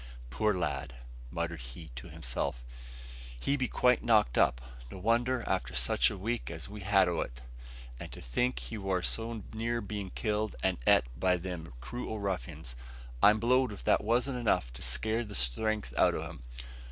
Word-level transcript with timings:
"Poor 0.31 0.55
lad!" 0.55 0.95
muttered 1.29 1.61
he 1.61 1.91
to 1.95 2.09
himself; 2.09 2.65
"he 3.39 3.55
be 3.55 3.67
quite 3.67 4.03
knocked 4.03 4.35
up. 4.35 4.59
No 4.89 4.97
wonder, 4.97 5.43
after 5.45 5.75
such 5.75 6.09
a 6.09 6.17
week 6.17 6.49
as 6.49 6.67
we've 6.67 6.81
had 6.81 7.07
o't. 7.07 7.41
And 7.99 8.11
to 8.11 8.19
think 8.19 8.57
he 8.57 8.79
war 8.79 9.03
so 9.03 9.43
near 9.53 9.79
bein' 9.79 10.09
killed 10.09 10.55
and 10.63 10.79
ate 10.87 11.03
by 11.15 11.37
them 11.37 11.73
crew 11.81 12.09
o' 12.09 12.15
ruffians. 12.15 12.75
I'm 13.21 13.39
blowed 13.39 13.71
if 13.71 13.83
that 13.83 14.03
wasn't 14.03 14.39
enough 14.39 14.73
to 14.73 14.81
scare 14.81 15.23
the 15.23 15.35
strength 15.35 15.93
out 15.95 16.15
o' 16.15 16.23
him! 16.23 16.41